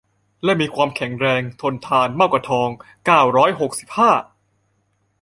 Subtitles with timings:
[0.43, 2.69] และมีความแข็งแรง ทนทาน มากกว่าทอง
[3.05, 4.11] เก้าร้อยหกสิบห้า